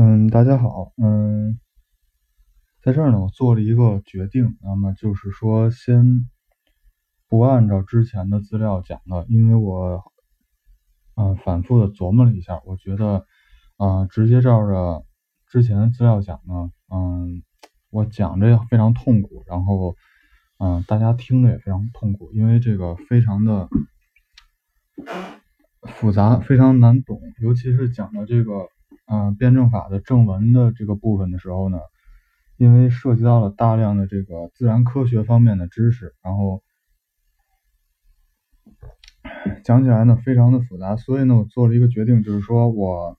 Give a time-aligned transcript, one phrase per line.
[0.00, 1.58] 嗯，大家好，嗯，
[2.84, 6.28] 在这儿呢，我做了一个决定，那么就是说，先
[7.28, 10.04] 不按照之前的资料讲了，因为我，
[11.16, 13.26] 嗯，反复的琢磨了一下，我觉得，
[13.76, 15.04] 啊，直接照着
[15.48, 17.42] 之前的资料讲呢，嗯，
[17.90, 19.96] 我讲着也非常痛苦，然后，
[20.58, 23.68] 嗯，大家听着也非常痛苦，因为这个非常的
[25.82, 28.68] 复杂，非常难懂，尤其是讲到这个。
[29.10, 31.78] 嗯，辩证法的正文的这个部分的时候呢，
[32.58, 36.62] 因为涉及到了大量的这个自然科学方面的知识，然后
[39.64, 43.18] 讲起来呢非常的复杂，所以呢我做了一个决定，就是说我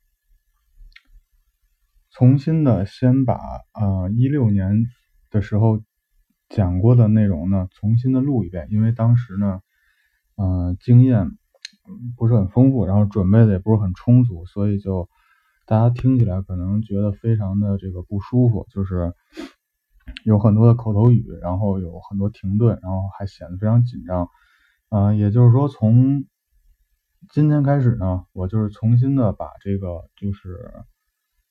[2.11, 3.39] 重新的先把
[3.73, 4.85] 呃一六年
[5.31, 5.81] 的时候
[6.49, 9.61] 讲过的内容呢重新的录一遍，因为当时呢，
[10.35, 11.31] 嗯经验
[12.15, 15.09] 不是很丰富，然后准备的也不是很充足，所以就。
[15.69, 19.13] 大家听起来可能觉得非常的这个不舒服，就是
[20.25, 24.27] 有很多的口头语，然后有很多停顿，然后还显得非常紧张。
[24.89, 26.25] 嗯，也就是说，从
[27.29, 30.73] 今天开始呢，我就是重新的把这个就是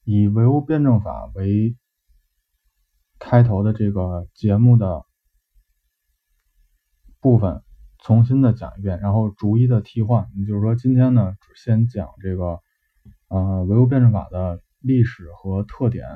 [0.02, 1.76] 以唯物辩证法为
[3.20, 5.04] 开头的这个节目的
[7.20, 7.62] 部分
[8.00, 10.28] 重新的讲一遍，然后逐一的替换。
[10.34, 12.58] 也就是说，今天呢，先讲这个。
[13.28, 16.06] 呃，唯物辩证法的历史和特点，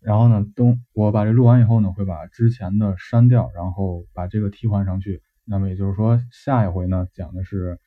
[0.00, 5.22] 然后呢，等我把这录完以后呢，会把之前的删掉，然后把这个替换上去。
[5.44, 7.78] 那么也就是说，下一回呢，讲的是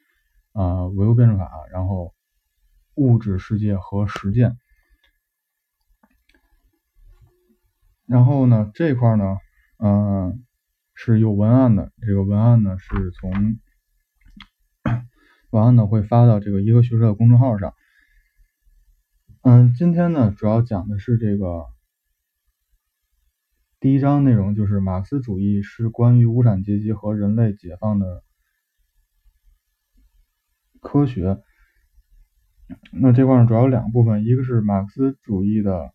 [0.53, 2.13] 呃唯物辩证法，然后
[2.95, 4.57] 物质世界和实践。
[8.05, 9.37] 然后呢，这块呢，
[9.79, 10.45] 嗯，
[10.93, 13.31] 是有文案的，这个文案呢是从
[15.49, 17.73] 文案呢会发到这个一个学社的公众号上。
[19.47, 21.67] 嗯，今天呢主要讲的是这个
[23.79, 28.23] 第一章内容，就是马克思主义是关于无产阶级和人类解放的
[30.81, 31.37] 科学。
[32.91, 35.93] 那这块呢主要有两部分，一个是马克思主义的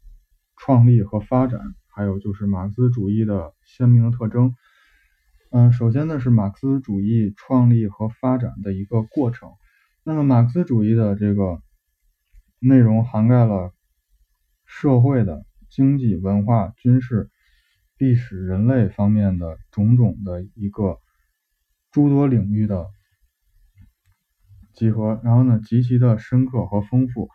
[0.56, 4.54] 创立和发展，还有就是马克思主义的鲜明的特征。
[5.50, 9.50] 嗯，首先呢是马克思主义创立和发展的一个过程。
[10.04, 11.60] 那么马克思主义的这个。
[12.60, 13.74] 内容涵盖了
[14.64, 17.30] 社会的、经济、文化、军事、
[17.96, 21.00] 历史、人类方面的种种的一个
[21.90, 22.90] 诸多领域的
[24.74, 27.28] 集合，然后呢，极其的深刻和丰富。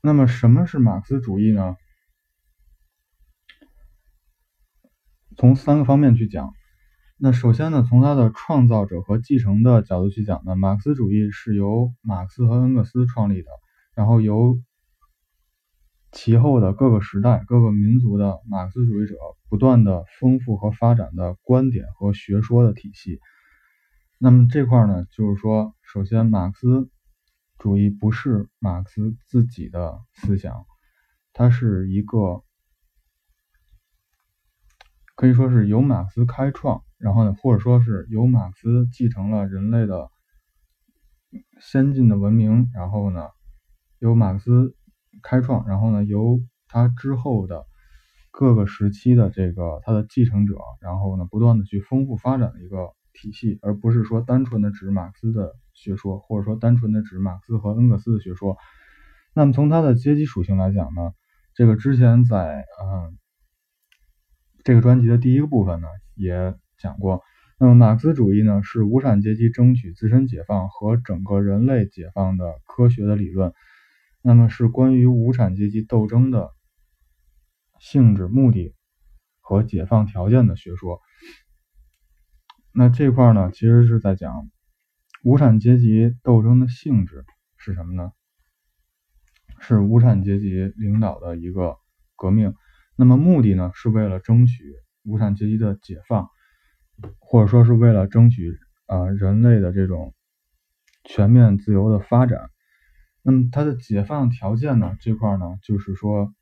[0.00, 1.76] 那么，什么是马克思主义呢？
[5.36, 6.57] 从三个方面去讲。
[7.20, 13.50] 那首先呢，从它的创造者和继承的角度去讲呢，马克思主义是由马克思和恩格斯创立的，
[13.96, 14.62] 然后由
[16.12, 19.16] 其后的各个时代、各个民族的马克思主义者
[19.48, 23.18] 不断的丰富和发展的观点和学说的体系。
[24.18, 26.88] 那么这块呢，就是说，首先马克思
[27.58, 30.66] 主义不是马克思自己的思想，
[31.32, 32.44] 它是一个
[35.16, 36.84] 可以说是由马克思开创。
[36.98, 40.10] 然后呢，或者说是由马克思继承了人类的
[41.60, 43.28] 先进的文明，然后呢，
[44.00, 44.74] 由马克思
[45.22, 47.66] 开创，然后呢，由他之后的
[48.32, 58.56] 各个时期的这个他的继承者，然后呢，不断的去丰富发展的一个体系，而不是说单纯的指马克思的学说，或者说单纯的指马克思和恩格斯的学说。
[59.34, 61.12] 那么从它的阶级属性来讲呢，
[61.54, 63.18] 这个之前在嗯
[64.64, 66.58] 这个专辑的第一个部分呢也。
[66.78, 67.22] 讲过，
[67.58, 73.52] 那么马克思主义呢是无产阶级争取自身解放和整个人类解放的科学的理论，
[74.22, 76.50] 那么是关于无产阶级斗争的
[77.80, 78.74] 性质、目的
[79.40, 81.00] 和解放条件的学说。
[82.72, 84.48] 那这块呢，其实是在讲
[85.24, 87.24] 无产阶级斗争的性质
[87.56, 88.12] 是什么呢？
[89.58, 91.76] 是无产阶级领导的一个
[92.14, 92.54] 革命，
[92.94, 94.62] 那么目的呢是为了争取
[95.02, 96.28] 无产阶级的解放。
[97.18, 100.14] 或者说是为了争取啊人类的这种
[101.04, 102.50] 全面自由的发展，
[103.22, 104.96] 那么它的解放条件呢？
[105.00, 106.34] 这块呢，就是说，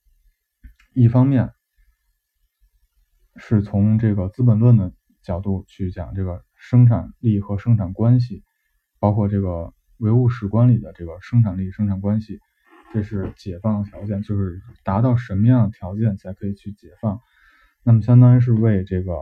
[0.94, 1.52] 一方面
[3.36, 4.92] 是从这个《资本论》的
[5.22, 8.44] 角度去讲这个生产力和生产关系，
[8.98, 12.40] 包括这个唯物史观里的这个生产力生产关系，
[12.92, 17.20] 这是解放条件，就是达到什么样的条件才可以去解放？
[17.82, 19.12] 那么相当于是为这个。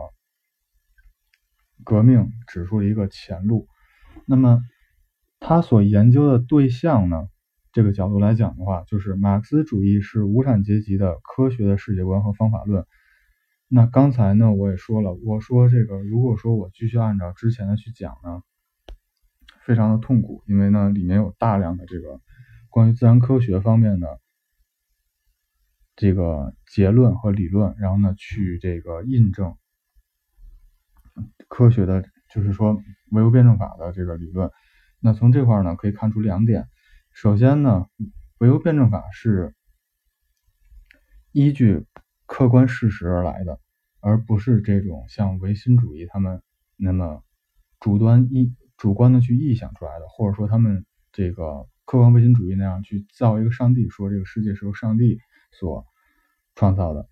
[1.83, 3.67] 革命指出了一个前路，
[4.25, 4.61] 那么
[5.39, 7.27] 他所研究的对象呢，
[7.71, 12.85] 这个角度来讲的话，就是马克思主义是无产阶级的科学的世界观和方法论。
[13.67, 18.41] 那刚才呢，我也说了，我说这个，如果说我继续按照之前的去讲呢，
[19.61, 22.21] 非常的痛苦，因为呢，里面有大量的这个
[22.69, 24.19] 关于自然科学方面的
[25.95, 29.55] 这个结论和理论，然后呢，去这个印证
[31.47, 32.81] 科学的，就是说
[33.11, 34.49] 唯物辩证法的这个理论。
[34.99, 36.67] 那从这块呢，可以看出两点。
[37.11, 37.85] 首先呢，
[38.39, 39.53] 唯物辩证法是
[41.31, 41.85] 依据
[42.25, 43.59] 客观事实而来的，
[43.99, 46.41] 而不是这种像唯心主义他们
[46.75, 47.23] 那么
[47.79, 55.19] 主观意主观的去臆想出来的，或者说他们这个客观唯心主义那样去造一个上帝，说这个世界是由上帝
[55.51, 55.85] 所
[56.55, 57.07] 创造的。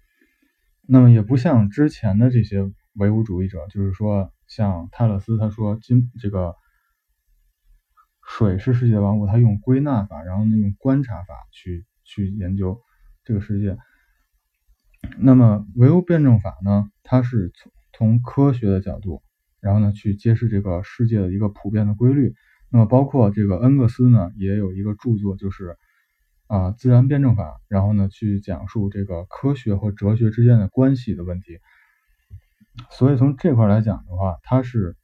[0.82, 6.56] 那么也不像之前的这些唯物主义者，就是说像泰勒斯他说今这个。
[8.26, 12.82] 水是世界万物，他用归纳法，然后呢用观察法去去研究
[13.26, 13.78] 这个世界。
[15.18, 19.22] 那么唯物辩证法呢，它是从从科学的角度，
[19.60, 22.34] 然后呢去揭示这个世界的一个普遍的规律。
[22.70, 25.78] 那么包括这个恩格斯呢，也有一个著作，就是
[26.48, 31.60] 啊自然辩证法，然后呢去讲述这个科学和哲学之间的关系的问题。
[32.92, 34.96] 所以从这块来讲的话，它是。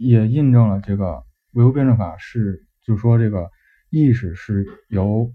[0.00, 1.24] 也印证了这个
[1.54, 3.50] 唯物辩证法是，就是说这个
[3.90, 5.34] 意识是由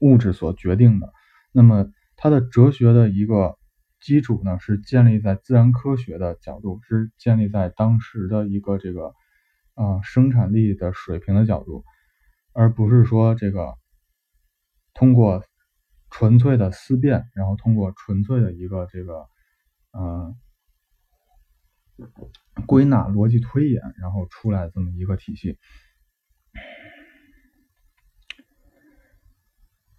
[0.00, 1.12] 物质所决定的。
[1.52, 3.58] 那么它的哲学的一个
[4.00, 9.12] 基础呢，是建立在自然科学的角度，是建立在当时的一个这个
[9.74, 11.84] 啊生产力的水平的角度，
[12.54, 13.74] 而不是说这个
[14.94, 15.44] 通过
[16.16, 19.28] 纯粹的思辨，然后通过纯粹的一个这个
[19.92, 20.34] 嗯。
[22.66, 25.58] 归纳、逻辑推演，然后出来这么一个体系。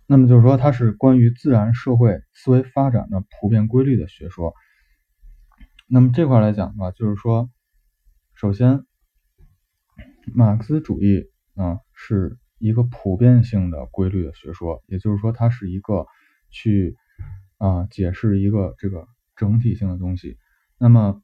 [0.06, 4.54] 那么就是说，它是关于自然社会思维发展的普遍规律的学说。
[5.88, 7.50] 那么这块来讲的话，就是说，
[8.36, 8.86] 首先，
[10.36, 16.08] 马克思主义啊是一个普遍性的规律的学说，也就是说，它是一个
[16.50, 16.98] 去
[17.58, 20.38] 啊解释一个这个整体性的东西。
[20.78, 21.22] 那么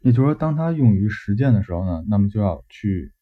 [0.00, 3.12] 也就是说，当它用于实践的时候呢，那么就要去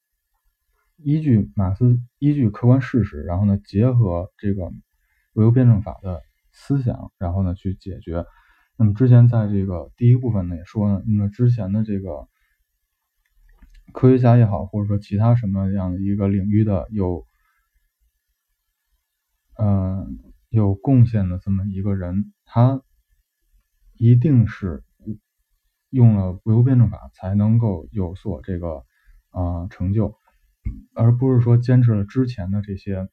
[0.97, 4.71] 依据马克思依据客观事实，然后呢，结合这个
[5.35, 6.23] 唯物辩证法的
[6.53, 8.25] 思想，然后呢去解决。
[8.77, 12.29] 那么之前在这个第一部分呢也说呢，那么之前的这个
[13.93, 17.27] 科学家也好，或者说其他什么样的一个领域的有
[19.57, 20.07] 呃
[20.49, 22.83] 有贡献的这么一个人，他
[23.97, 24.83] 一定是。
[25.93, 28.85] 用了唯物辩证法才能够有所这个
[29.31, 30.15] 啊成就，
[30.95, 33.09] 而不是说坚持了之前的这些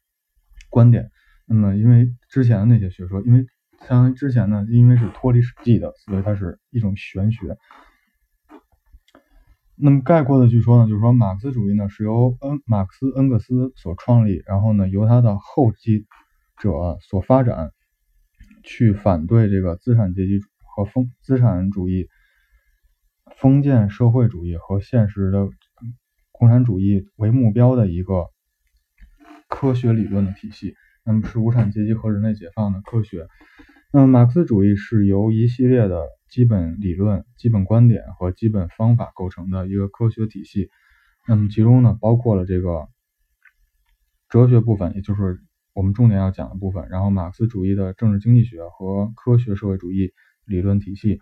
[0.69, 1.09] 观点。
[1.47, 3.47] 那么，因为之前的那些学说，因为
[3.79, 7.57] 相当于之前呢，因为是脱离实际的，所以它是一种玄学。
[9.79, 16.05] 那么概括的去说呢，就是说马克思主义呢是由恩马克思恩格斯所创立，然后呢由他的后继
[16.59, 17.71] 者所发展，
[18.63, 20.39] 去反对这个资产阶级
[20.75, 22.07] 和风资产主义。
[23.39, 25.47] 封建社会主义和现实的
[26.31, 28.29] 共产主义为目标的一个
[29.47, 30.73] 科学理论的体系，
[31.05, 33.27] 那么是无产阶级和人类解放的科学。
[33.93, 40.69] 那么马克思主义是由一系列的基本理论、基本观点和基本方法构成的一个科学体系。
[41.27, 42.87] 那么其中呢，包括了这个
[44.29, 45.41] 哲学部分，也就是
[45.73, 46.87] 我们重点要讲的部分。
[46.89, 50.13] 然后马克思主义的政治经济学和科学社会主义
[50.45, 51.21] 理论体系。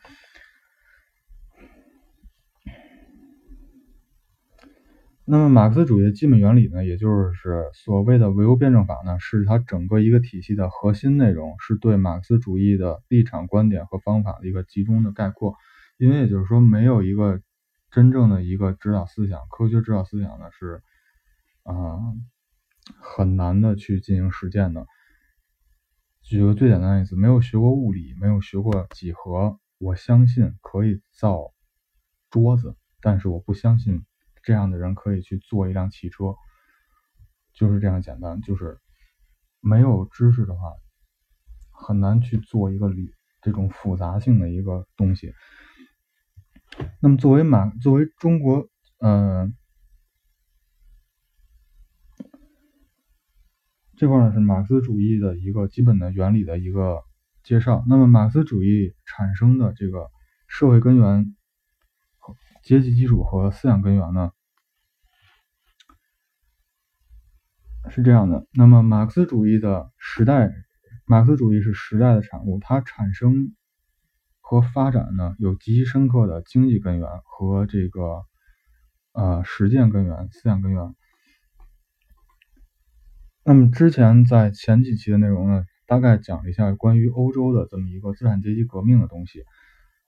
[5.28, 15.56] 那么马克思主义的基本原理呢，也就是所谓的唯物辩证法呢，是它整个一个体系的核心内容，是对马克思主义的立场、观点和方法的一个集中的概括。
[15.98, 17.42] 因为也就是说，没有一个
[17.90, 20.84] 真正的一个指导思想，科学指导思想呢是
[21.64, 21.98] 啊
[23.00, 24.86] 很难的去进行实践的。
[26.22, 31.52] 举个最简单的例子，没有学过物理，没有学过几何，我相信可以造
[32.30, 34.06] 桌子，但是我不相信。
[34.46, 36.36] 这样的人可以去做一辆汽车，
[37.52, 38.40] 就是这样简单。
[38.42, 38.80] 就是
[39.60, 40.72] 没有知识的话，
[41.72, 43.12] 很难去做一个理
[43.42, 45.34] 这种复杂性的一个东西。
[47.02, 49.58] 那么作为马，作为中国，嗯，
[53.98, 57.04] 这块呢是马克思主义的一个基本的原理的一个
[57.44, 57.84] 介绍。
[57.88, 60.12] 那么马克思主义产生的这个
[60.48, 61.36] 社会根源。
[62.64, 64.32] 阶级基础和思想根源呢，
[67.90, 68.46] 是这样的。
[68.54, 70.52] 那么马克思主义的时代，
[71.06, 73.56] 马克思主义是时代的产物，它产生
[74.42, 78.24] 和发展呢有极其深刻的经济根源和这个
[79.14, 80.96] 呃实践根源、思想根源。
[83.44, 89.44] 那么之前在前几期的内容呢，大概讲了一下关于欧洲的这么一个资产阶级革命的东西。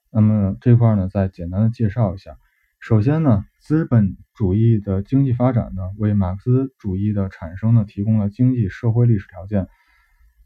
[0.09, 2.37] 那么这块呢，再简单的介绍一下。
[2.79, 9.67] 首先呢，资本主义的经济发展呢，为马克思主义的产生呢，提供了经济社会历史条件。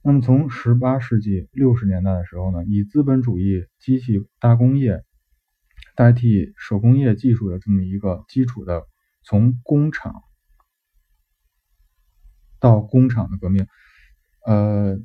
[0.04, 5.04] 那么从十八世纪六十年代的时候呢，以资本主义机器大工业
[5.96, 8.88] 代替手工业技术的这么一个基础的，
[9.24, 10.24] 从工厂。
[12.60, 13.68] 到工厂的革命，
[14.46, 15.00] 呃，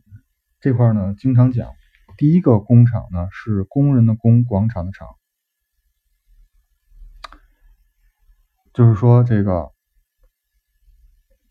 [0.60, 1.70] 这块呢经常讲，
[2.18, 5.08] 第一个工厂呢是工人的工，广场的场，
[8.76, 9.70] 就是说这个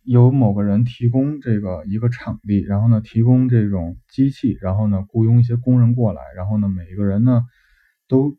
[0.04, 7.42] 有某个人提供这个一个场地，然后呢提供这种机器，然后呢雇佣一些工人过来，然后呢每个人呢
[8.08, 8.38] 都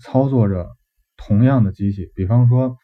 [0.00, 0.76] 操作着
[1.16, 2.76] 同样的机器，比方说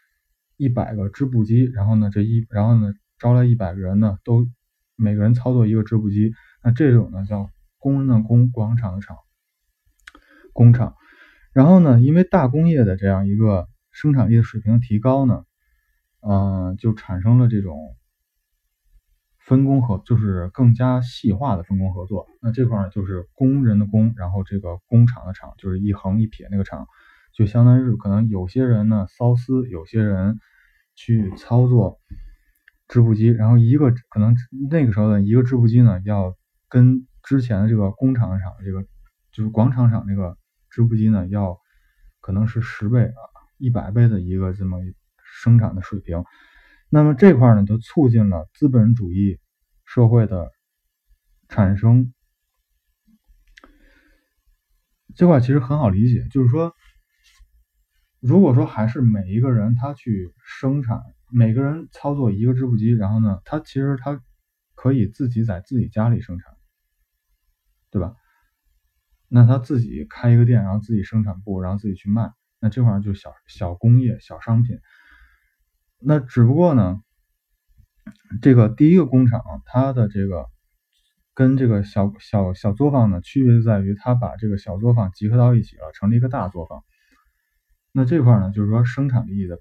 [0.57, 2.93] 一百个织布机，然后呢这一，然后呢。
[3.17, 4.45] 招来一百个人呢，都
[4.97, 6.33] 每个人操作一个织布机，
[6.65, 9.17] 那这种呢叫工人的工，广场的场，
[10.53, 10.97] 工厂。
[11.53, 15.47] 然后呢，因为大工业的这样一个生产力的水平提高呢，
[16.21, 17.97] 嗯，就产生了这种
[19.39, 22.27] 分工合，就是更加细化的分工合作。
[22.43, 26.87] 那这块呢就是工人的工，然后这个工厂的厂，就是一横一撇那个厂，
[27.33, 30.39] 就相当于是可能有些人呢骚丝，有些人
[30.95, 31.99] 去操作。
[32.87, 34.37] 织布机，然后一个可能
[34.71, 36.37] 那个时候的一个织布机呢，要
[36.69, 38.83] 跟之前的这个工厂的厂这个
[39.33, 40.37] 就是广场厂那个
[40.69, 41.59] 织布机呢，要
[42.21, 43.21] 可能是十倍啊、
[43.59, 44.79] 一百倍的一个这么
[45.23, 46.25] 生产的水平。
[46.89, 49.39] 那么这块呢，就促进了资本主义
[49.85, 50.51] 社会的
[51.49, 52.13] 产生。
[55.15, 56.75] 这块其实很好理解，就是说，
[58.21, 61.01] 如果说还是每一个人他去生产。
[61.31, 64.21] 每个人操作一个织布机，然后呢，他其实他
[64.77, 66.55] 可以自己在自己家里生产，
[67.91, 68.15] 对吧？
[69.27, 72.31] 那他自己开一个店，然后自己生产布，然后自己去卖，
[72.65, 74.81] 那这块就小小工业、小商品。
[76.01, 77.03] 那只不过呢，
[78.41, 80.47] 这个第一个工厂，它的这个
[81.35, 86.83] 跟这个小小小作坊呢，区别就在于它把这个小作坊集合到一起了，成立一个大作坊。
[87.93, 89.61] 那这块呢，就是说生产力的。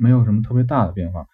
[0.00, 1.26] 没有什么特别大的变化，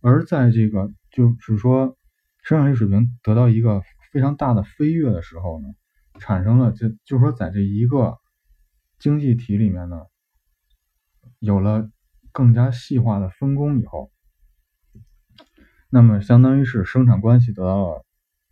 [0.00, 1.96] 而在这个就是说
[2.42, 5.68] 生产力水平得到一个非常大的飞跃的时候呢，
[6.18, 8.18] 产生了就就是说在这一个
[8.98, 10.00] 经济体里面呢，
[11.38, 11.90] 有了
[12.32, 14.10] 更加细化的分工以后，
[15.90, 18.04] 那么相当于是生产关系得到了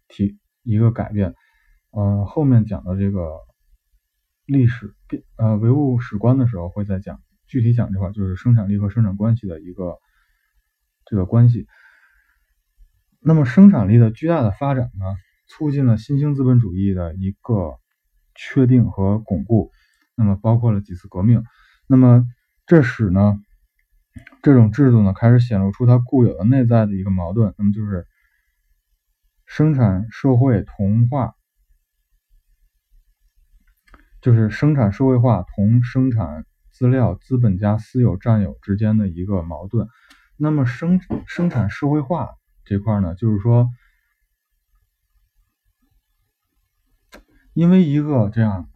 [0.09, 1.35] 提一个改变。
[1.91, 3.39] 呃，后面讲的这个
[4.45, 7.21] 历史变呃唯物史观的时候会再讲。
[7.47, 9.99] 具体讲这块就是生产力和生产关系的一个
[11.05, 11.67] 这个关系。
[13.21, 15.05] 那么生产力的巨大的发展呢，
[15.49, 17.79] 促进了新兴资本主义的一个
[18.35, 19.71] 确定和巩固。
[20.17, 21.43] 那么包括了几次革命。
[21.87, 22.25] 那么
[22.67, 23.41] 这使呢
[24.43, 27.55] 这种制度呢开始显露出它固有的内在的一个矛盾。
[27.57, 28.07] 那么就是
[29.45, 31.35] 生产社会同化，
[34.21, 36.45] 就是生产社会化同生产。
[36.79, 39.89] 资料资本家私有占有之间的一个矛盾。
[40.37, 42.35] 那么生生产社会化
[42.67, 43.71] 这块呢，就是说，
[47.55, 48.69] 因为一个这样，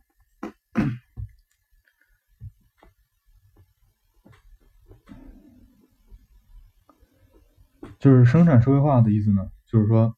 [8.00, 10.16] 就是生产社会化的意思呢，就是说，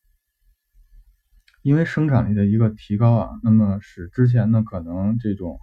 [1.60, 5.60] 因为生产力的一个提高啊，那么使之前呢可能这种，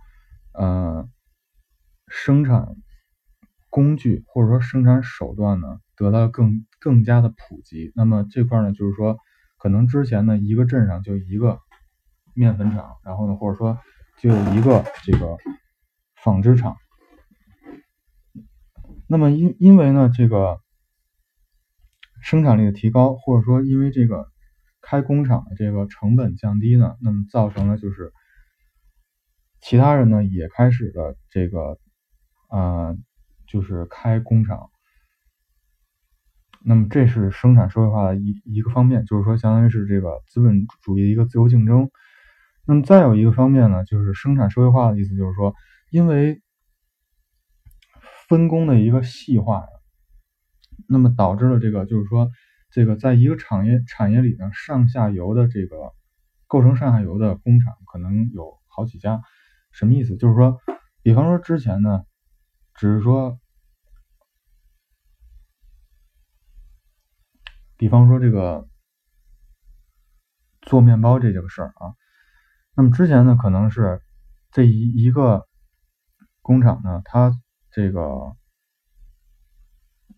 [0.54, 1.10] 呃。
[2.12, 2.76] 生产
[3.70, 7.92] 工具或者说生产手段呢，得到更更加的普及。
[7.94, 9.20] 那么这块呢，就是说，
[9.60, 11.60] 可能之前呢，一个镇上就一个
[12.34, 13.78] 面粉厂，然后呢，或者说
[14.18, 15.38] 就一个这个
[16.16, 16.78] 纺织厂。
[19.06, 20.60] 那么因因为呢，这个
[22.22, 24.28] 生产力的提高，或者说因为这个
[24.82, 28.12] 开工厂的这个成本降低呢，那么造成了就是
[29.62, 31.78] 其他人呢也开始了这个。
[32.52, 32.96] 啊，
[33.46, 34.72] 就是开工厂，
[36.66, 41.92] 那么这是生产社会化的一一个方面，就是说相当于是这个资本主义的一个自由竞争。
[42.66, 45.54] 那么再有一个方面呢，就是生产社会化的意思，就是说
[45.92, 46.42] 因为
[48.28, 49.68] 分工的一个细化，
[50.88, 52.30] 那么导致了这个就是说
[52.72, 55.94] 这个在一个产业产业里呢，上下游的这个
[56.48, 59.22] 构成上下游的工厂可能有好几家，
[59.72, 60.16] 什么意思？
[60.18, 60.60] 就是说，
[61.02, 62.06] 比方说之前呢，
[62.74, 63.40] 只是说，
[67.78, 68.68] 比方说这个
[70.62, 71.96] 做面包这这个事儿啊，
[72.76, 74.02] 那么之前呢，可能是
[74.52, 75.48] 这一一个
[76.42, 77.32] 工厂呢，它
[77.72, 78.36] 这个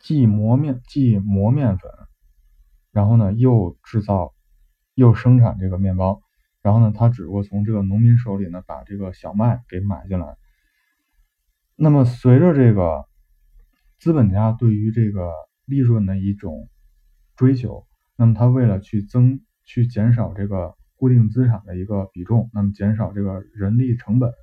[0.02, 1.92] 既磨面既磨面粉。
[2.92, 4.34] 然后呢，又制造，
[4.96, 6.22] 又生产这个面包，
[6.62, 10.36] 然后呢，他只不过从这个农民手里呢，把这个小麦给买进来。
[11.78, 13.06] 那么随着这个
[13.98, 15.32] 资本家对于这个
[15.64, 16.68] 利润的一种
[17.38, 24.34] 追求，那么他为了去增、去减少这个固定资产的一个比重，那么减少这个人力成本，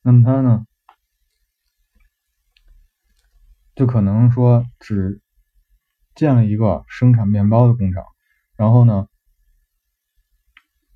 [0.00, 0.66] 那么他呢，
[3.74, 5.20] 就可能说只。
[6.14, 8.04] 建了一个生产面包的工厂，
[8.58, 9.08] 然后呢，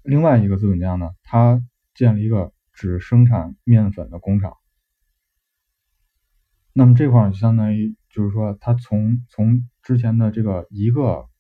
[0.03, 1.63] 另外一个资本家呢，他
[1.95, 4.59] 建了一个只生产面粉的工厂。
[6.75, 11.31] 那么这块就相当于就是说，他从从之前的这个一个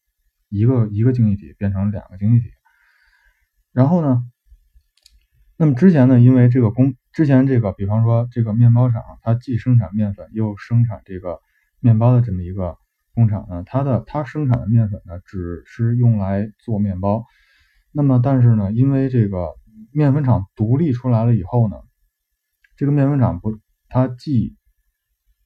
[0.48, 2.50] 一个一个经济体变成两个经济体。
[3.72, 4.22] 然后呢，
[5.58, 11.40] 那么之前呢，因为这个工之前这个，比方说这个面包厂，它既生产面粉又生产这个
[11.80, 12.76] 面包的这么一个。
[13.14, 17.24] 工厂呢，它的它生产的面粉呢，只是用来做面包。
[17.90, 19.54] 那么，但是呢，因为这个
[19.90, 21.78] 面粉厂独立出来了以后呢，
[22.76, 23.58] 这个面粉厂不，
[23.88, 24.54] 它既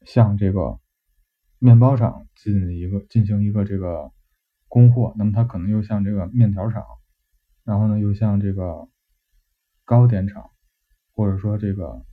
[0.05, 0.81] 向这个
[1.61, 4.11] 面包厂进一个进行一个这个
[4.67, 6.83] 供货，那么它可能又向这个面条厂，
[7.63, 8.89] 然后呢，又向这个
[9.85, 10.51] 糕点厂，
[11.13, 12.05] 或者说这个。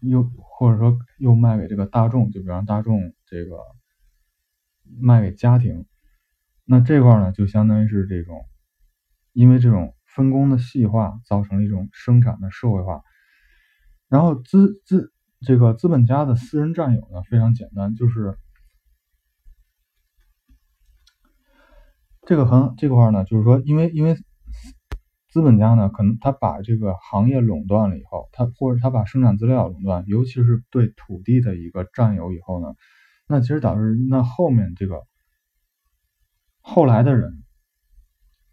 [0.00, 3.56] 又或者说又卖给这个大众，就比方大众这个
[4.98, 5.86] 卖给家庭，
[6.64, 8.48] 那这块呢就相当于是这种，
[9.32, 13.02] 因为这种分工的细化，造成了一种生产的社会化。
[14.08, 18.36] 然后资资这个资本家的私人占有呢非常简单，就是
[22.22, 24.16] 这个很这块呢就是说，因为因为。
[25.36, 32.74] 资本家呢，可能他把这个行业垄断了以后，他或者他把生产资料垄断，尤其是对土地的一个占有以后呢，
[33.26, 35.06] 那其实导致那后面这个
[36.62, 37.44] 后来的人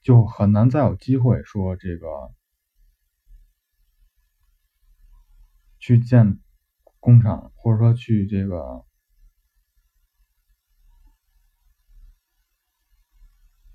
[0.01, 2.05] 就很难再有机会说这个
[5.79, 6.37] 去建
[6.99, 8.83] 工厂，或者说去这个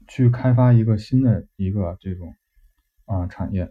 [0.06, 2.38] 去开发一个新的一个这种。
[3.08, 3.70] 啊，产业，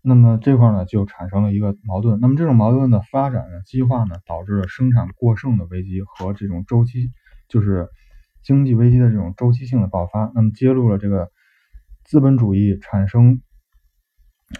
[0.00, 2.20] 那么这块呢就产生了一个矛盾。
[2.20, 7.10] 那么这种矛盾的发展呢，激化呢，导致了生产过剩的危机和这种周期，
[7.48, 7.88] 就是
[8.42, 10.30] 经济危机的这种周期性的爆发。
[10.34, 11.30] 那么揭露了这个
[12.04, 13.42] 资本主义产生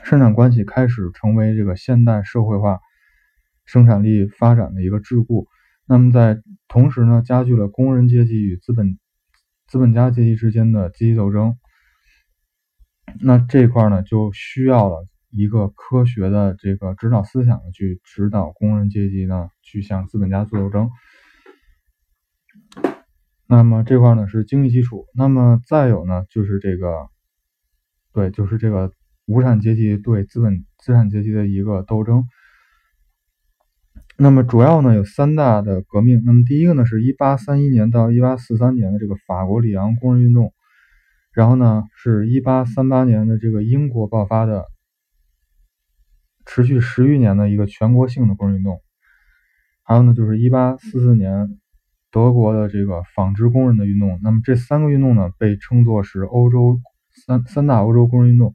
[0.02, 2.80] 生产关系开始成为这个现代社会化
[3.64, 5.46] 生产力发展的一个桎梏。
[5.86, 8.98] 那么在同时呢，加剧了工人阶级与资本
[9.68, 11.56] 资本家阶级之间的阶级斗争。
[13.20, 20.90] 那这块呢，就需要了一个科学的这个指导思想去指导工人阶级呢，去向资本家做斗争。
[23.46, 25.06] 那么这块呢是经济基础。
[25.14, 27.08] 那么再有呢，就是这个，
[28.12, 28.92] 对，就是这个
[29.26, 32.24] 无产阶级对资本资产阶级的一个斗争。
[34.16, 36.22] 那么主要呢有三大的革命。
[36.24, 40.52] 那么第一个呢是1831年到1843年的这个法国里昂工人运动。
[41.32, 44.66] 然后呢，是一八三八年的这个英国爆发的，
[46.44, 48.80] 持续十余年的一个全国性的工人运动。
[49.84, 51.58] 还有呢，就是一八四四年
[52.10, 54.18] 德国的这个纺织工人的运动。
[54.22, 56.80] 那么这三个运动呢，被称作是欧洲
[57.26, 58.52] 三三大欧洲工人运动。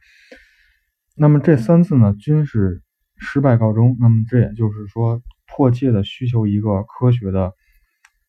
[1.16, 2.82] 那么这三次呢，均是
[3.18, 3.96] 失败告终。
[4.00, 7.54] 那么这也就是说，迫切的需求一个科学的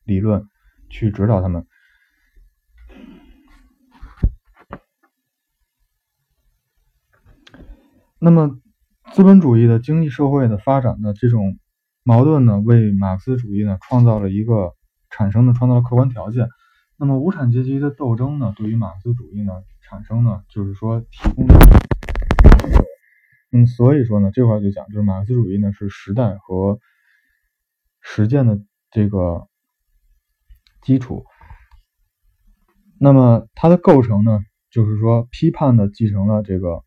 [0.04, 0.44] 理论
[0.88, 1.66] 去指导他们。
[8.18, 8.59] 那么，
[9.12, 11.59] 资本主义的经济社会的发展的这种
[12.02, 14.72] 矛盾呢，为马克思主义呢创造了一个
[15.11, 16.48] 产生的创造了客观条件。
[16.96, 19.52] 那么，无产阶级的斗争呢，对于马克思主义呢
[19.83, 21.46] 产生呢，就是说提供。
[23.50, 26.81] 那么，所以说呢，这块就讲，就是马克思主义呢是时代和
[28.00, 28.59] 实践的
[28.90, 29.46] 这个
[30.81, 31.26] 基础。
[32.98, 36.86] 那么，它的构成呢，就是说批判的继承了这个。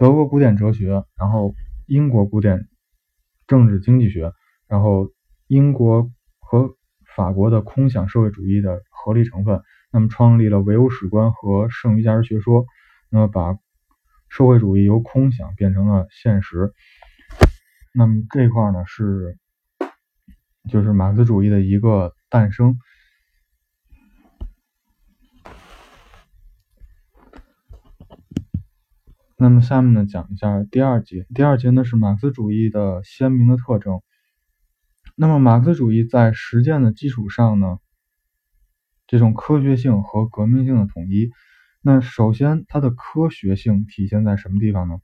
[0.00, 1.54] 德国古典哲学，然后
[1.86, 2.68] 英国古典
[3.46, 4.32] 政治经济学，
[4.66, 5.10] 然后
[5.46, 6.74] 英国和
[7.14, 9.60] 法国的空想社会主义的合理成分，
[9.92, 12.64] 那么创立了唯物史观和剩余价值学说，
[13.10, 13.58] 那么把
[14.30, 16.72] 社会主义由空想变成了现实。
[17.92, 19.36] 那么这块呢是
[20.70, 22.78] 就是马克思主义的一个诞生。
[29.42, 31.26] 那么下面呢，讲一下第二节。
[31.34, 34.02] 第二节呢是马克思主义的鲜明的特征。
[35.16, 37.78] 那么马克思主义在实践的基础上呢，
[39.06, 41.30] 这种科学性和革命性的统一。
[41.80, 44.98] 那首先，它的科学性体现在什么地方呢？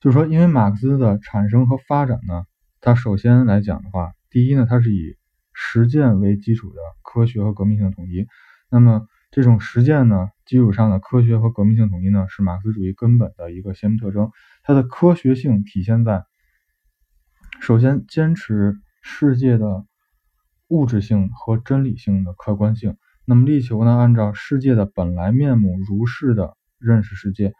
[0.00, 2.46] 就是说，因为马克思的产生和发展呢，
[2.80, 5.18] 它首先来讲的话，第一呢，它是以
[5.52, 8.26] 实践为基础的科学和革命性的统一。
[8.70, 14.30] 那么这种实践呢，基础上的科学和革命性统一呢，是马克思主义根本的一个鲜明特征。
[14.62, 16.24] 它的科学性体现在，
[17.60, 19.84] 首先坚持世界的
[20.68, 22.96] 物质性和真理性的客观性，
[23.26, 27.52] 那么力求呢，按照世界的本来面目如是的认识世界。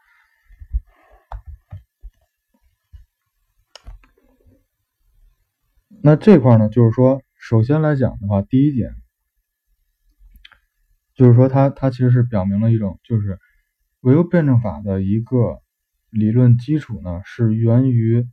[6.01, 8.95] 那这块呢，就是说，首先来讲的话，第一点。
[11.17, 13.39] 就是说，它它其实是表明了一种，就是
[14.01, 15.59] 唯物辩证法的一个
[16.11, 18.27] 理论基础呢，是源于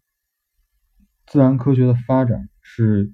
[1.27, 3.11] 自然科学的发展，是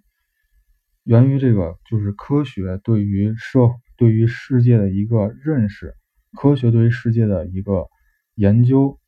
[1.05, 3.61] 源于这个就是科学对于社
[3.97, 5.95] 对于世界的一个认识，
[6.37, 7.87] 科学对于世界的一个
[8.35, 8.99] 研究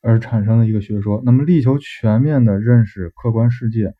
[0.00, 1.22] 而产生的一个学说。
[1.24, 3.94] 那么，力求全面的认识客观世界。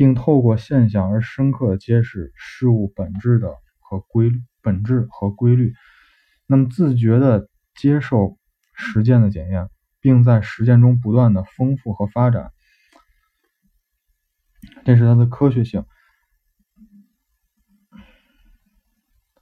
[0.00, 5.74] 并透过现象而深刻的揭示事物本质的和规律本质和规律，
[6.46, 8.38] 那么自觉的接受
[8.72, 9.68] 实践的检验，
[10.00, 12.50] 并在实践中不断的丰富和发展，
[14.86, 15.84] 这是它的科学性。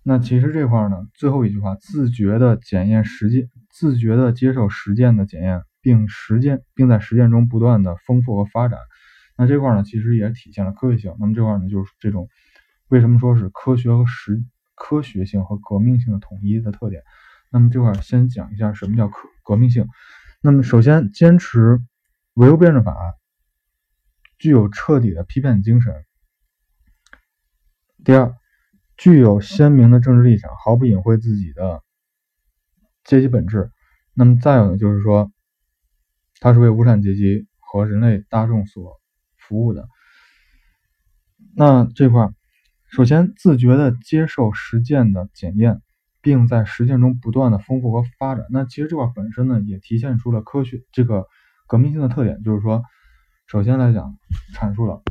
[0.03, 8.81] 那其实这块呢，最后一句话，自觉的检验实践，自觉的接受实践的检验，并实践并在实践中不断的丰富和发展。
[9.40, 11.14] 那这块呢，其实也体现了科学性。
[11.20, 12.29] 那么这块呢，就是这种
[12.88, 14.42] 为什么说是科学和实
[14.74, 17.05] 科学性和革命性的统一的特点。
[17.48, 19.87] 那么这块先讲一下什么叫革革命性。
[20.40, 21.81] 那么首先，坚持
[22.35, 22.96] 唯物辩证法，
[24.38, 25.94] 具有彻底的批判精神。
[28.05, 28.35] 第二，
[28.96, 31.85] 具有鲜明的政治立场，毫不隐晦自己的
[33.05, 33.70] 阶级本质。
[34.14, 35.31] 那么再有呢，就是说，
[36.40, 38.98] 它是为无产阶级和人类大众所。
[39.49, 39.89] 服务的，
[41.57, 42.31] 那这块
[42.91, 45.81] 首先自觉的接受实践的检验，
[46.21, 48.47] 并在实践中不断的丰富和发展。
[48.51, 51.27] 那其实这块本身呢，也体现出了科学这个
[51.67, 52.83] 革命性的特点，就是说，
[53.47, 54.19] 首先来讲，
[54.55, 55.03] 阐述了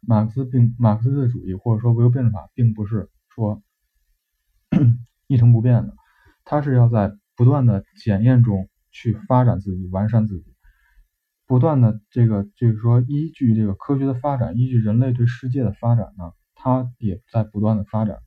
[0.00, 3.62] 马克思并马克思主义或者说唯物辩证法，并不是说
[5.28, 5.94] 一成不变的，
[6.44, 10.51] 它是要在不断的检验中去发展自己，完善自己。
[11.52, 18.22] 不断的这个就是说，依据这个科学的发展，依据人类对世界的发展呢，它也在不断的发展。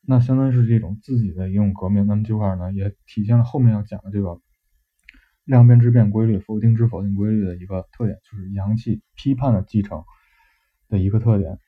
[0.00, 2.06] 那相当于是这种自己的一种革命。
[2.06, 4.40] 那么这块呢，也体现了后面要讲的这个
[5.44, 10.02] 量变质变规律、否定之否定规律的一个特点，就是阳气批判的继承
[10.88, 11.58] 的一个特点。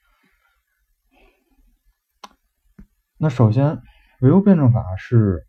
[3.19, 3.83] 那首先，
[4.19, 5.45] 唯物辩证法是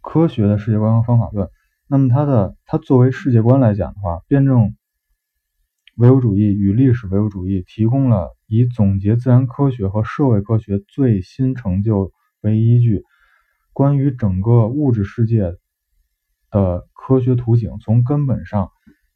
[0.00, 1.50] 科学的世界观和方法论。
[1.92, 4.76] 那么它的它作为世界观来讲的话，辩证
[5.96, 13.02] 唯物主义与历史唯物主义提供了以总结自然科学和社会科学最新成就为依据，
[13.72, 15.56] 关于整个物质世界
[16.52, 18.70] 的科学图景，从根本上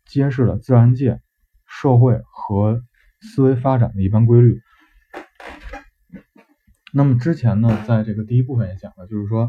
[0.04, 1.20] 揭示了自然界、
[1.64, 2.82] 社会和
[3.20, 4.58] 思维发展的一般规律。
[6.92, 9.48] 那么之前呢，在这个第一部分也讲了，就是说。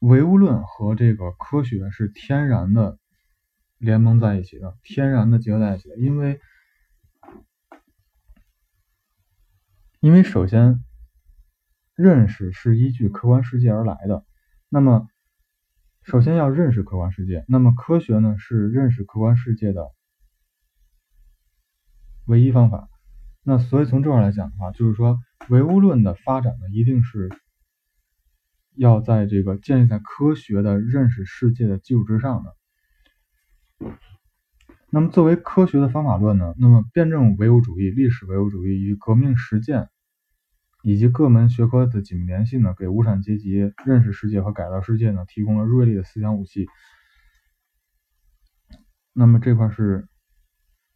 [0.00, 2.98] 唯物论和这个科学是天然的
[3.78, 5.96] 联盟在一起的，天然的结合在一起的。
[5.96, 6.38] 因为，
[10.00, 10.84] 因为首先，
[11.94, 14.26] 认识是依据客观世界而来的。
[14.68, 15.08] 那么，
[16.02, 19.92] 首先要认识客观世界，那么科学呢是认识客观世界的
[22.26, 22.90] 唯一方法。
[23.42, 27.30] 那所以从这块来讲的话，就是说唯物论的发展呢，一定是。
[28.76, 32.56] 要在这个建立在科学的认识世界的基础之上的。
[34.90, 36.54] 那么，作为科学的方法论呢？
[36.58, 39.88] 那么，辩证唯物主义、历史唯物主义与革命实践
[40.82, 46.66] 以及各门学科的紧密联系呢，给无产阶级认识世界和改造世界呢，提供了锐利的思想武器。
[49.12, 50.08] 那么这块是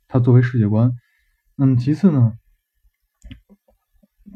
[0.06, 0.92] 它作为世界观。
[1.56, 2.34] 那么其次呢，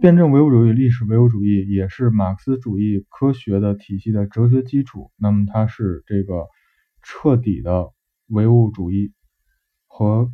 [0.00, 5.12] 辩证唯物主义、历史唯物主义也是马克思主义科学的体系的哲学基础。
[5.16, 6.48] 那么它是这个
[7.02, 7.92] 彻底的
[8.26, 9.12] 唯物主义
[9.86, 10.32] 和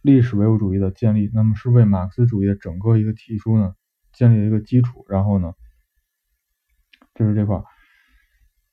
[0.00, 3.74] 历史唯物主义的建立，那么是为马克思主义的整个一个提出呢
[4.12, 5.04] 建立了一个基础。
[5.08, 5.54] 然后呢，
[7.14, 7.62] 这是这块。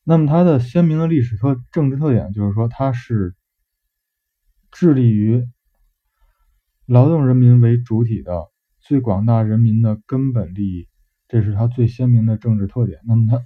[0.04, 3.34] 那么它的鲜明的历史特政治特点就是说，它是
[4.70, 5.48] 致力于
[6.86, 8.49] 劳动人民为主体的
[8.80, 10.88] 最广大人民的根本利益，
[11.28, 13.00] 这是它最鲜明的政治特点。
[13.06, 13.44] 那么它，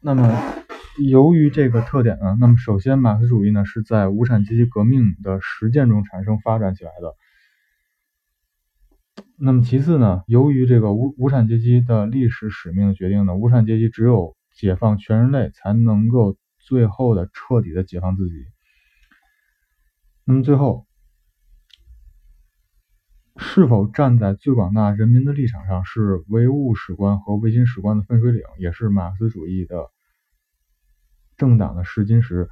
[0.00, 0.64] 那么
[0.98, 7.14] 由于这个特点呢，那么首先马克思主义呢是在无产阶级革命的实践中产生发展起来的。
[9.38, 18.46] 那么其次呢，由于这个无无产阶级的历史使命决定呢，无产阶级只有解放全人类，才能够最后的彻底的解放自己。
[20.24, 20.85] 那么最后，
[23.38, 29.90] 是否站在最广大人民的立场上，是唯物史观和唯心史观的分水岭，也是马克思主义的
[31.36, 32.48] 政党的试金石。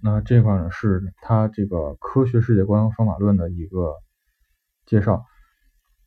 [0.00, 3.94] 那这块呢，是他这个科学世界观和方法论的一个
[4.86, 5.24] 介绍。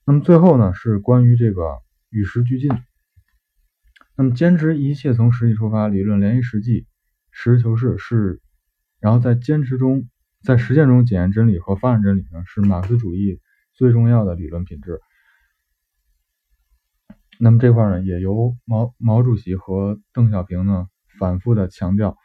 [0.03, 1.77] 那么最后呢，是关于这个
[2.09, 2.69] 与时俱进。
[4.15, 6.87] 那么坚持一切从实际出发，理论联系实际，
[7.31, 8.41] 实事求是是，
[8.99, 10.09] 然后在坚持中，
[10.41, 13.39] 在实践中检验真理和发展真理呢，是马克思主义
[13.75, 14.99] 最重要的理论品质。
[17.39, 20.87] 那么这块呢，也由毛毛主席和邓小平呢
[21.19, 22.17] 反复的强调。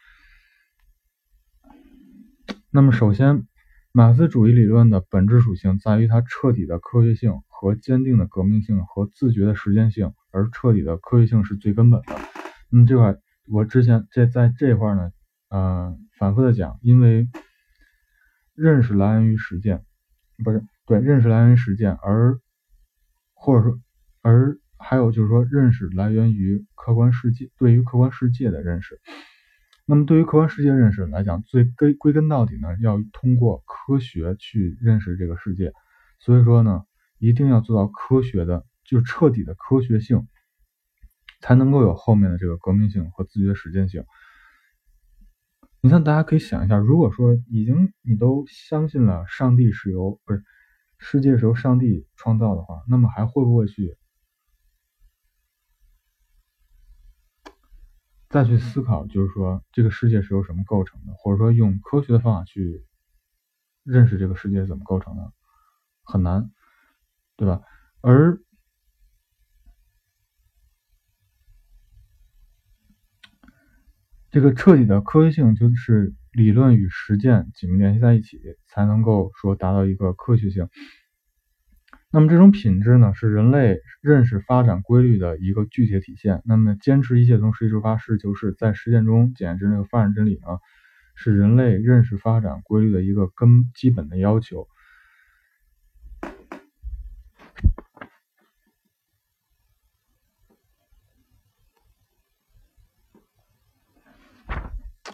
[2.71, 3.47] 那么首先，
[3.93, 7.41] 马克思主义理论的本质属性在于它彻底的科学性。
[7.63, 12.17] 和坚定的革命性和自觉的实践性，而彻底的科学性是最根本的。
[12.71, 13.15] 那么这块
[13.53, 15.13] 我之前在在这块呢，
[15.51, 17.29] 呃，反复的讲，因为
[18.55, 19.85] 认识来源于实践，
[20.43, 22.39] 不是对，认识来源于实践，而
[23.35, 23.81] 或者说，
[24.23, 29.01] 而还有就是说，认识来源于客观世界，对于客观世界的认识。
[29.87, 35.73] 那么对于客观世界认识来讲，最根归根到底呢，要通过科学去认识这个世界。
[36.19, 36.83] 所以说呢。
[37.23, 40.27] 一定要做到科学的，就彻底的科学性，
[41.43, 44.07] 才能够有后面的这个革命性和自觉实践性。
[45.83, 50.45] 你看，大家可以想一下，如果说已经你都相信了上帝是由不是
[50.99, 53.97] 世界是由上帝创造的话，那么还会不会去
[58.29, 62.85] 再去思考，就是说这个世界是由什么构成的，或者说用科学的方法去
[63.83, 65.33] 认识这个世界怎么构成的？
[66.03, 66.51] 很难。
[67.37, 67.63] 对吧？
[68.03, 68.39] 而
[74.31, 78.39] 这个彻底的科学性，就是理论与实践紧密联系在一起，
[78.69, 80.69] 才能够说达到一个科学性。
[82.13, 86.43] 那么这种品质呢，是人类认识发展规律的一个具体体现。
[86.45, 90.59] 那么坚持一切从实际出发，实事求是，在实践中检验那个发展真理呢，
[91.17, 94.69] 是人类认识发展规律的一个根基本的要求。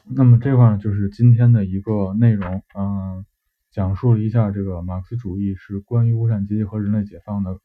[0.09, 3.27] 那么这块呢，就是今天的一个内容，嗯，
[3.73, 7.59] 讲述了一下这个马克思主义是关于无产阶级和人类解放的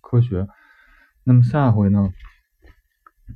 [0.00, 0.48] 科学。
[1.22, 2.12] 那么下回呢，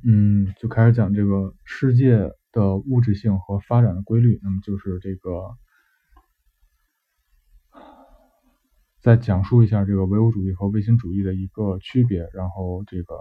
[0.03, 4.37] 嗯，就开始讲这个世界的物质性和发展的规律。
[4.43, 5.55] 那么就是这个，
[8.99, 13.15] 再讲述一下这个唯物主义和唯心主义的一个区别，然后这个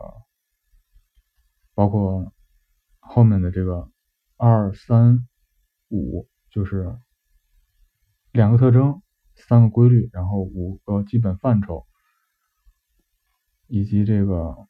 [1.74, 2.32] 包括
[2.98, 3.88] 后面的这个。
[4.44, 5.28] 二三
[5.88, 6.98] 五就是
[8.32, 9.00] 两个特征，
[9.36, 11.86] 三个规律，然后五个基本范畴，
[13.68, 14.66] 以及这个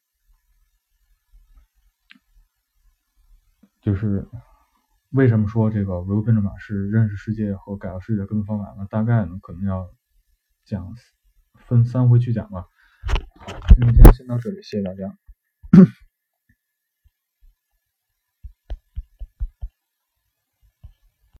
[3.80, 4.28] 就是
[5.08, 8.86] 为什么说这个唯物辩证法是认识世界和改造世界的根本方法呢？
[8.90, 9.90] 大概呢可能要
[10.66, 10.94] 讲
[11.56, 12.66] 分三回去讲吧。
[13.80, 15.16] 今天先到这里，谢谢大家。